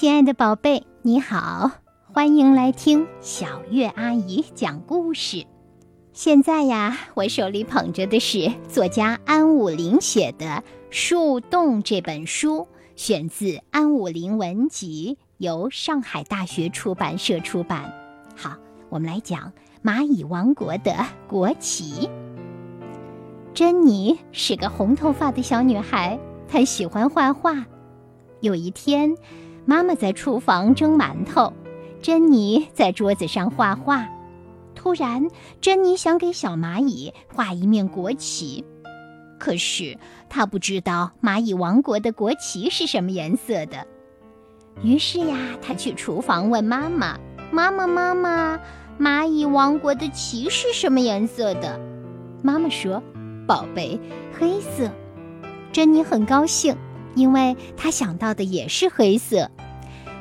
[0.00, 1.70] 亲爱的宝贝，你好，
[2.14, 5.44] 欢迎来听小月阿姨讲故事。
[6.14, 10.46] 现在呀，我手里捧着的是作家安武林写的
[10.88, 12.66] 《树洞》这本书，
[12.96, 17.92] 选自安武林文集，由上海大学出版社出版。
[18.34, 18.56] 好，
[18.88, 19.52] 我们来讲
[19.84, 20.96] 蚂蚁王国的
[21.28, 22.08] 国旗。
[23.52, 27.66] 珍妮是个红头发的小女孩，她喜欢画画。
[28.40, 29.14] 有一天，
[29.70, 31.52] 妈妈在厨房蒸馒头，
[32.02, 34.04] 珍妮在桌子上画画。
[34.74, 35.28] 突然，
[35.60, 38.64] 珍妮想给小蚂蚁画一面国旗，
[39.38, 39.96] 可是
[40.28, 43.86] 她不知道蚂蚁王国的国旗是什么颜色的。
[44.82, 47.16] 于是呀，她去厨房问妈妈
[47.52, 48.58] ：“妈妈，妈妈，
[48.98, 51.78] 蚂蚁王国的旗是什么颜色的？”
[52.42, 53.00] 妈妈说
[53.46, 54.00] ：“宝贝，
[54.36, 54.90] 黑色。”
[55.70, 56.76] 珍妮很高兴，
[57.20, 59.50] 因为他想到的也是黑色。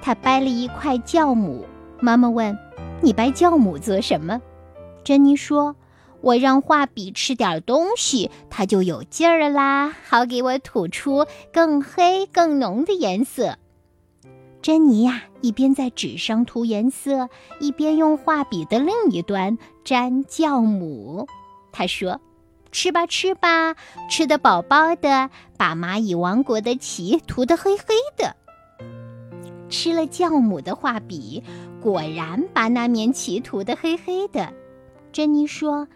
[0.00, 1.64] 他掰了一块酵母，
[2.00, 2.56] 妈妈问。
[3.02, 4.40] 你掰酵母做什么？
[5.02, 5.76] 珍妮说
[6.22, 13.58] ：“我让画笔吃点东西，它就有劲儿啦，好给我吐出更黑、更浓的颜色。”
[14.62, 17.28] 珍妮呀，一边在纸上涂颜色，
[17.60, 21.26] 一边用画笔的另一端沾酵母。
[21.70, 22.20] 她说
[22.74, 23.76] ：“吃吧，吃吧，
[24.10, 28.34] 吃得饱饱的，把蚂蚁王国的旗涂得黑黑的。”
[29.70, 31.44] 吃了酵母的画笔。
[31.80, 34.54] 果然把那面旗涂得黑黑的。
[35.12, 35.86] 珍妮说：“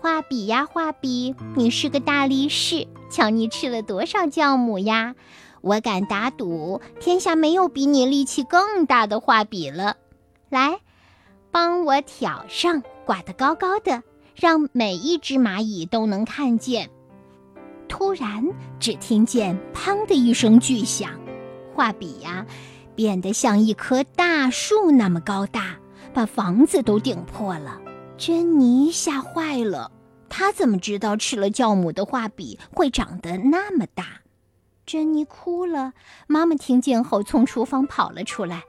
[0.00, 5.14] 画笔呀，画笔，你是个大力士，瞧你吃了多少酵母呀！
[5.60, 9.96] 我敢打赌，天下没有比你力气更大的画笔了。
[10.48, 10.80] 来，
[11.50, 14.02] 帮我挑上，挂得高高的，
[14.36, 16.90] 让每一只蚂蚁都能看见。”
[17.88, 18.44] 突然，
[18.78, 21.10] 只听见“砰”的一声巨响，
[21.74, 22.46] 画笔呀。
[22.94, 25.76] 变得像一棵大树那么高大，
[26.14, 27.78] 把房子都顶破了。
[28.16, 29.92] 珍妮吓坏了，
[30.30, 34.22] 她怎么知道吃了酵母的画笔会长得那么大？
[34.86, 35.92] 珍妮哭了。
[36.26, 38.62] 妈妈听见后从厨房跑了出来：“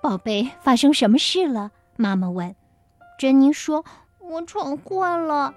[0.00, 2.54] 宝贝，发生什么事了？”妈妈问。
[3.18, 3.84] 珍妮说
[4.32, 5.54] ：“我闯祸了。”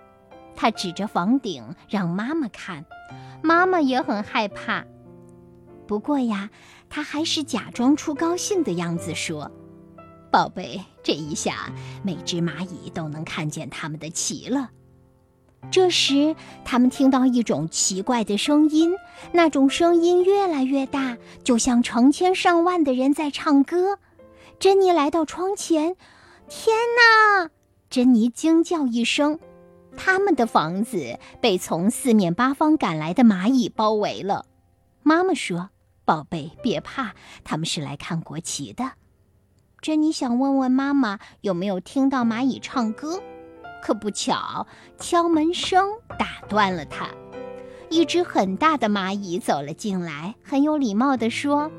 [0.55, 2.85] 他指着房顶让妈妈看，
[3.41, 4.85] 妈妈也很害怕。
[5.87, 6.49] 不过呀。
[6.87, 9.51] 他还是假装出高兴的样子说
[10.31, 14.69] ：“宝贝，这一下每只蚂蚁都能看见他们的旗了。”
[15.71, 18.93] 这时，他们听到一种奇怪的声音，
[19.33, 23.97] 那种声音越来越大，就像成千上万的人在唱歌。
[24.59, 25.97] 珍妮来到窗前，
[26.47, 27.49] 天哪！
[27.89, 29.39] 珍妮惊叫一声，
[29.95, 34.45] 他们的房子被从四面八方赶来的蚂蚁包围了。
[35.03, 35.69] 妈妈说。
[36.07, 38.91] 宝贝，别怕，他们是来看国旗的。
[39.81, 43.19] 珍妮想问问妈妈有没有听到蚂蚁唱歌，
[43.81, 44.67] 可不巧，
[44.99, 45.83] 敲门声
[46.19, 47.09] 打断了她。
[47.89, 51.71] 一只很大的蚂蚁走了进来，很有礼貌地说：“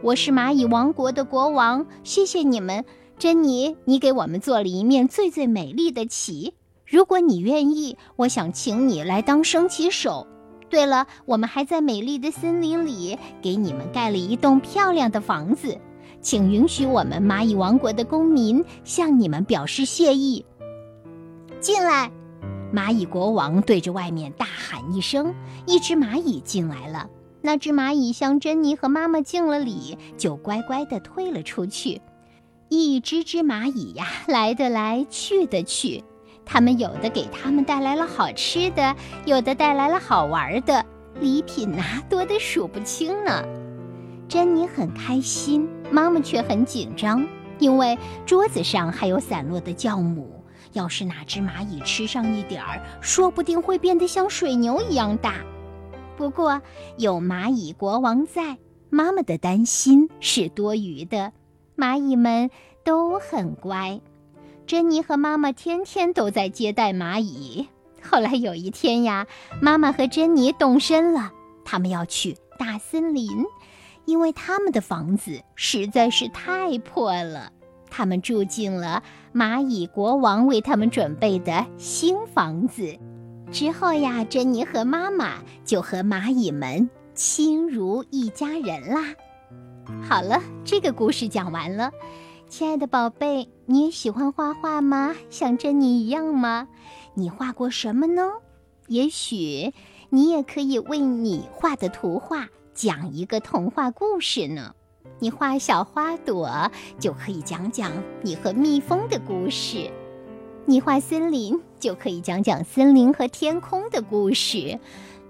[0.00, 2.84] 我是蚂蚁王国的国王，谢谢你们，
[3.22, 6.54] 珍妮，你给我们做了一面最最美丽的旗。
[6.84, 10.26] 如果你愿意，我想请你来当升旗手。”
[10.68, 15.78] 对了，我们还在美丽的森林里给你们盖了一栋漂亮的房子，
[16.20, 20.44] 请允许我们蚂蚁王国的公民向你们表示谢意。
[21.60, 22.10] 进来，
[22.74, 25.32] 蚂蚁国王对着外面大喊一声，
[25.64, 27.08] 一只蚂蚁进来了。
[27.40, 32.00] 那只蚂蚁向珍妮和妈妈敬了礼，就乖乖地退了出去。
[32.74, 36.02] 一只只蚂蚁呀， 来的来，去的去。
[36.42, 38.96] 他们有的给他们带来了好吃的，
[39.26, 40.82] 有的带来了好玩的
[41.20, 43.44] 礼品呐，多得数不清呢。
[44.26, 47.28] 珍妮很开心，妈妈却很紧张，
[47.58, 50.42] 因为桌子上还有散落的酵母。
[50.72, 55.34] 要是哪只蚂蚁吃上一点儿，说不定会变得像水牛一样大。
[56.16, 56.62] 不过
[56.96, 58.56] 有蚂蚁国王在，
[58.88, 61.32] 妈妈的担心是多余的。
[61.82, 62.48] 蚂蚁们
[62.84, 64.00] 都很乖。
[64.68, 67.66] 珍妮和妈妈天天都在接待蚂蚁。
[68.00, 69.26] 后来有一天呀，
[69.60, 71.32] 妈妈和珍妮动身了，
[71.64, 73.28] 他们要去大森林，
[74.04, 77.50] 因为他们的房子实在是太破了。
[77.90, 79.02] 他们住进了
[79.34, 82.96] 蚂蚁国王为他们准备的新房子。
[83.50, 89.02] 之后呀，珍妮和妈妈就和蚂蚁们亲如一家人啦。
[90.08, 91.90] 好了，这个故事讲完了。
[92.48, 95.14] 亲爱的宝贝，你也喜欢画画吗？
[95.30, 96.68] 像珍妮一样吗？
[97.14, 98.30] 你画过什么呢？
[98.88, 99.72] 也许
[100.10, 104.74] 你也可以为你画的图画讲一个童话故事呢。
[105.18, 107.90] 你画小花朵，就可以讲讲
[108.22, 109.90] 你和蜜蜂的故事；
[110.66, 114.78] 你画森林，就可以讲讲森林和天空的故事；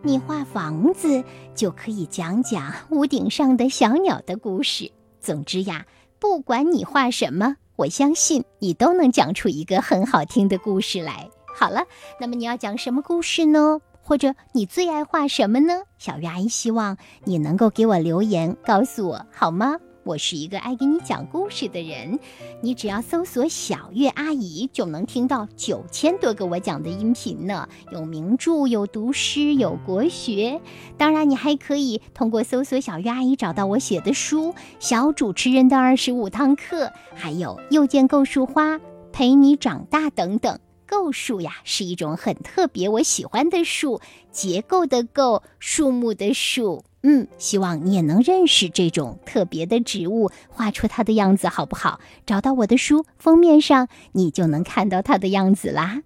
[0.04, 1.22] 你画房子，
[1.54, 4.90] 就可以讲讲屋顶上的小鸟的故事。
[5.20, 5.86] 总之呀，
[6.18, 11.30] 不管你画什么，我相信你都能讲出一个很好听的故事来。
[11.56, 11.84] 好了，
[12.20, 13.80] 那么你要讲什么故事呢？
[14.02, 15.82] 或者你最爱画什么呢？
[15.98, 19.76] 小鱼阿姨希望你能够给我留言告诉我，好吗？
[20.04, 22.18] 我是一个爱给你讲故事的人，
[22.60, 27.68] 你只要搜索“小月阿姨”，就能听到九千多个我讲的音频呢。
[27.92, 30.60] 有名著，有读诗，有国学。
[30.98, 38.74] 当然，你还可以通过搜索“小月阿姨”找到我写的书《小主持人的二十五堂课》，还有《又见构树花》，
[39.12, 40.58] 陪你长大等等。
[40.84, 44.00] 构树呀，是一种很特别、我喜欢的树，
[44.30, 46.84] 结构的构，树木的树。
[47.02, 52.00] 嗯，希望你也能认识这种特别的植物，画出它的样子，好不好？
[52.24, 56.02] 找到我的书封面上，你就能看到它的样子啦。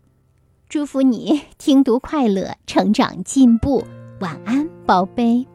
[0.69, 3.85] 祝福你听读快乐，成长进步。
[4.21, 5.47] 晚安，宝贝。